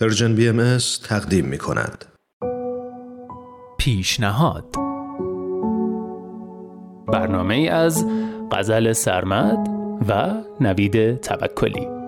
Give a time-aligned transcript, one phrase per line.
[0.00, 2.04] پرژن بی ام تقدیم می کند.
[3.78, 4.64] پیشنهاد
[7.12, 8.06] برنامه از
[8.52, 9.68] غزل سرمد
[10.08, 11.99] و نوید توکلی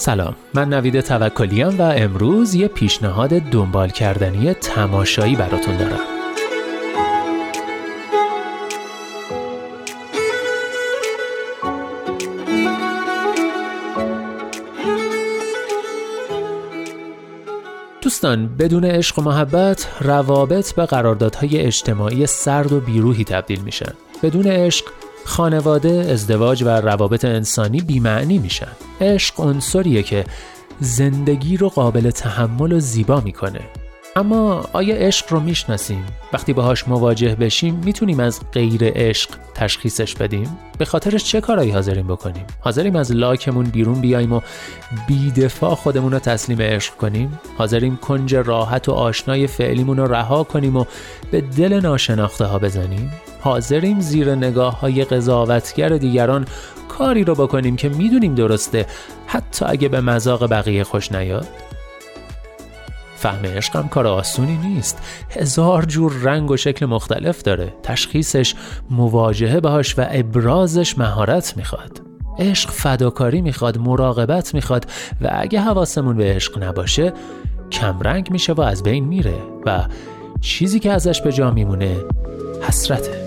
[0.00, 0.36] سلام.
[0.54, 6.00] من نوید توکلیم و امروز یه پیشنهاد دنبال کردنی تماشایی براتون دارم.
[18.02, 23.92] دوستان بدون عشق و محبت روابط به قراردادهای اجتماعی سرد و بیروهی تبدیل میشن.
[24.22, 24.84] بدون عشق
[25.24, 28.72] خانواده، ازدواج و روابط انسانی بیمعنی میشن.
[29.00, 30.24] عشق عنصریه که
[30.80, 33.60] زندگی رو قابل تحمل و زیبا می‌کنه.
[34.16, 40.58] اما آیا عشق رو می‌شناسیم؟ وقتی باهاش مواجه بشیم می‌تونیم از غیر عشق تشخیصش بدیم؟
[40.78, 44.40] به خاطرش چه کارایی حاضریم بکنیم؟ حاضریم از لاکمون بیرون بیایم و
[45.08, 50.76] بیدفاع خودمون رو تسلیم عشق کنیم؟ حاضریم کنج راحت و آشنای فعلیمون رو رها کنیم
[50.76, 50.84] و
[51.30, 56.46] به دل ناشناخته ها بزنیم؟ حاضریم زیر نگاه های قضاوتگر دیگران
[56.88, 58.86] کاری رو بکنیم که می‌دونیم درسته.
[59.26, 61.46] حتی اگه به مذاق بقیه خوش نیاد.
[63.16, 64.98] فهم عشقم کار آسونی نیست.
[65.30, 67.74] هزار جور رنگ و شکل مختلف داره.
[67.82, 68.54] تشخیصش
[68.90, 72.00] مواجهه باش و ابرازش مهارت می‌خواد.
[72.38, 74.86] عشق فداکاری می‌خواد مراقبت می‌خواد
[75.20, 77.12] و اگه حواسمون به عشق نباشه
[77.72, 79.86] کمرنگ میشه و از بین میره و
[80.40, 81.96] چیزی که ازش به جا میمونه
[82.62, 83.19] حسرته.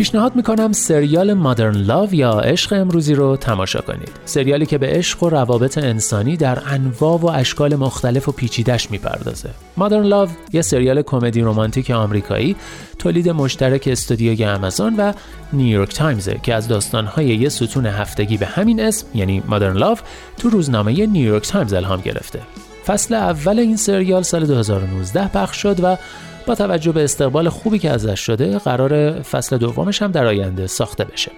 [0.00, 4.10] پیشنهاد می‌کنم سریال مادرن لاو یا عشق امروزی رو تماشا کنید.
[4.24, 9.50] سریالی که به عشق و روابط انسانی در انواع و اشکال مختلف و پیچیدش می‌پردازه.
[9.76, 12.56] Modern Love یه سریال کمدی رمانتیک آمریکایی
[12.98, 15.12] تولید مشترک استودیوی آمازون و
[15.52, 19.98] نیویورک تایمز که از داستانهای یه ستون هفتگی به همین اسم یعنی Modern Love
[20.38, 22.40] تو روزنامه نیویورک تایمز الهام گرفته.
[22.86, 25.96] فصل اول این سریال سال 2019 پخش شد و
[26.46, 31.04] با توجه به استقبال خوبی که ازش شده قرار فصل دومش هم در آینده ساخته
[31.04, 31.30] بشه.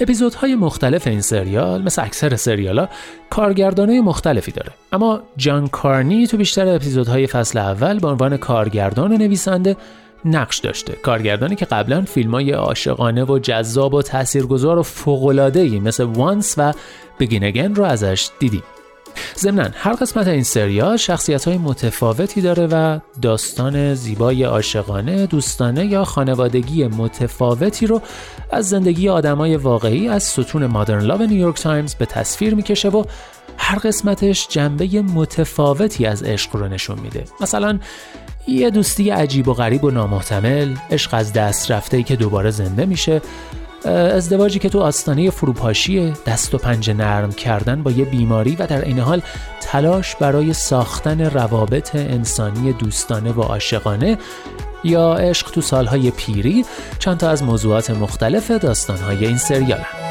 [0.00, 2.88] اپیزودهای مختلف این سریال مثل اکثر سریالا
[3.30, 4.72] کارگردانه مختلفی داره.
[4.92, 9.76] اما جان کارنی تو بیشتر اپیزودهای فصل اول به عنوان کارگردان و نویسنده
[10.24, 10.92] نقش داشته.
[10.92, 16.72] کارگردانی که قبلا فیلم های عاشقانه و جذاب و تاثیرگذار و فوق‌العاده‌ای مثل وانس و
[17.20, 18.62] بگین رو ازش دیدیم.
[19.38, 26.04] ضمنا هر قسمت این سریال شخصیت های متفاوتی داره و داستان زیبای عاشقانه دوستانه یا
[26.04, 28.02] خانوادگی متفاوتی رو
[28.50, 33.04] از زندگی آدمای واقعی از ستون مادرن لاو نیویورک تایمز به تصویر می‌کشه و
[33.56, 37.24] هر قسمتش جنبه متفاوتی از عشق رو نشون میده.
[37.40, 37.78] مثلا
[38.48, 43.20] یه دوستی عجیب و غریب و نامحتمل عشق از دست رفته که دوباره زنده میشه
[43.88, 48.84] ازدواجی که تو آستانه فروپاشی دست و پنجه نرم کردن با یه بیماری و در
[48.84, 49.22] این حال
[49.60, 54.18] تلاش برای ساختن روابط انسانی دوستانه و عاشقانه
[54.84, 56.64] یا عشق تو سالهای پیری
[56.98, 60.01] چند تا از موضوعات مختلف داستانهای این سریال هم.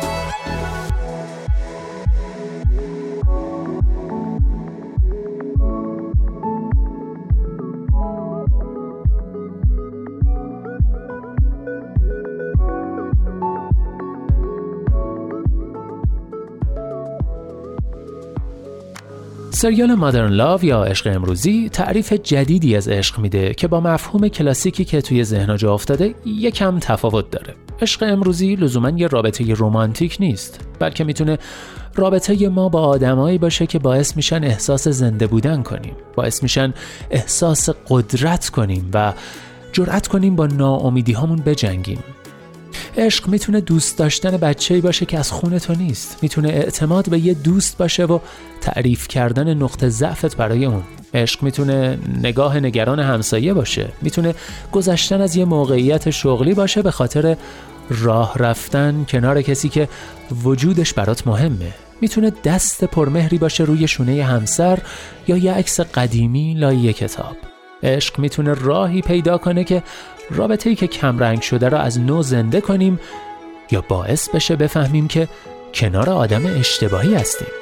[19.62, 24.86] سریال مادرن لاو یا عشق امروزی تعریف جدیدی از عشق میده که با مفهوم کلاسیکی
[24.86, 27.56] که توی ذهن جا افتاده یکم تفاوت داره.
[27.82, 31.38] عشق امروزی لزوما یه رابطه رمانتیک نیست، بلکه می‌تونه
[31.96, 36.74] رابطه ما با آدمایی باشه که باعث میشن احساس زنده بودن کنیم، باعث میشن
[37.12, 39.14] احساس قدرت کنیم و
[39.74, 42.00] جرأت کنیم با ناامیدی هامون بجنگیم.
[42.98, 46.18] عشق می‌تونه دوست داشتن بچه‌ای باشه که از خون تو نیست.
[46.22, 48.20] می‌تونه اعتماد به یه دوست باشه و
[48.62, 50.84] تعریف کردن نقطه ضعفت برای اون.
[51.14, 53.90] عشق می‌تونه نگاه نگران همسایه باشه.
[54.02, 54.36] می‌تونه
[54.72, 57.38] گذشتن از یه موقعیت شغلی باشه به خاطر
[57.90, 59.88] راه رفتن کنار کسی که
[60.44, 61.74] وجودش برات مهمه.
[62.02, 64.80] می‌تونه دست پرمهری باشه روی شونه همسر
[65.28, 67.38] یا یه عکس قدیمی لای کتاب.
[67.84, 69.84] عشق می‌تونه راهی پیدا کنه که
[70.34, 73.00] رابطه ای که کمرنگ شده را از نو زنده کنیم
[73.72, 75.28] یا باعث بشه بفهمیم که
[75.74, 77.61] کنار آدم اشتباهی هستیم.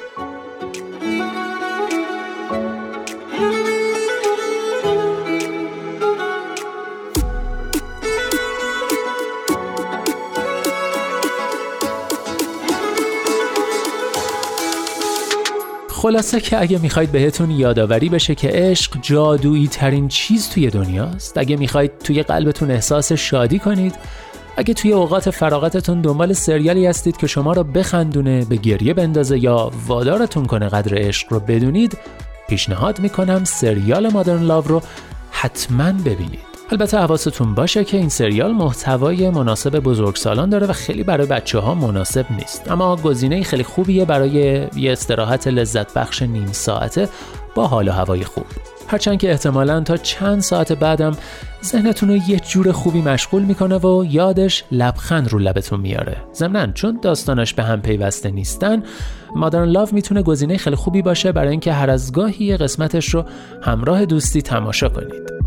[16.00, 21.38] خلاصه که اگه می‌خواید بهتون یادآوری بشه که عشق جادویی ترین چیز توی دنیاست.
[21.38, 23.94] اگه می‌خواید توی قلبتون احساس شادی کنید
[24.56, 29.70] اگه توی اوقات فراغتتون دنبال سریالی هستید که شما رو بخندونه به گریه بندازه یا
[29.86, 31.98] وادارتون کنه قدر عشق رو بدونید
[32.48, 34.82] پیشنهاد می‌کنم سریال مادرن لاو رو
[35.30, 36.49] حتما ببینید.
[36.72, 41.74] البته حواستون باشه که این سریال محتوای مناسب بزرگسالان داره و خیلی برای بچه ها
[41.74, 42.70] مناسب نیست.
[42.70, 44.30] اما گزینه خیلی خوبیه برای
[44.76, 47.08] یه استراحت لذت بخش نیم ساعته
[47.54, 48.44] با حال و هوای خوب.
[48.88, 51.16] هرچند که احتمالا تا چند ساعت بعدم
[51.64, 56.16] ذهنتون رو یه جور خوبی مشغول می‌کنه و یادش لبخند رو لبتون میاره.
[56.34, 58.82] ضمنا چون داستاناش به هم پیوسته نیستن
[59.36, 63.24] مادرن لاف می‌تونه گزینه خیلی خوبی باشه برای اینکه هر از گاهی قسمتش رو
[63.62, 65.39] همراه دوستی تماشا کنید.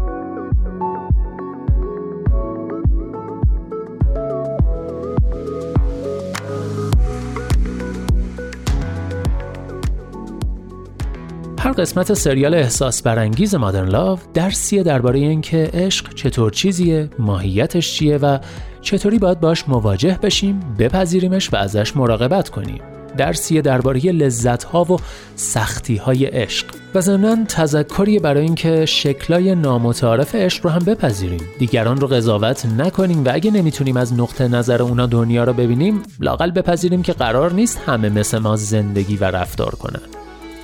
[11.63, 18.17] هر قسمت سریال احساس برانگیز مادرن لاو درسیه درباره اینکه عشق چطور چیزیه، ماهیتش چیه
[18.17, 18.37] و
[18.81, 22.81] چطوری باید باش مواجه بشیم، بپذیریمش و ازش مراقبت کنیم.
[23.17, 24.97] درسیه درباره لذت ها و
[25.35, 26.65] سختی های عشق.
[26.95, 31.41] و ضمنا تذکری برای اینکه شکلای نامتعارف عشق رو هم بپذیریم.
[31.59, 36.51] دیگران رو قضاوت نکنیم و اگه نمی‌تونیم از نقطه نظر اونا دنیا رو ببینیم لاقل
[36.51, 40.01] بپذیریم که قرار نیست همه مثل ما زندگی و رفتار کنن.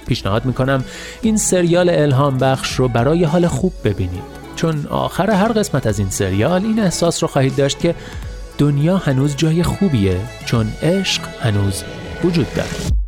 [0.08, 0.84] پیشنهاد می‌کنم
[1.22, 4.40] این سریال الهام بخش رو برای حال خوب ببینید.
[4.56, 7.96] چون آخر هر قسمت از این سریال این احساس رو خواهید داشت که
[8.58, 11.84] دنیا هنوز جای خوبیه چون عشق هنوز
[12.24, 12.99] وجود داره.